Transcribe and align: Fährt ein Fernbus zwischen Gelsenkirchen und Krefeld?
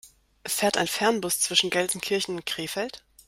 Fährt 0.47 0.77
ein 0.77 0.87
Fernbus 0.87 1.41
zwischen 1.41 1.69
Gelsenkirchen 1.69 2.33
und 2.35 2.47
Krefeld? 2.47 3.03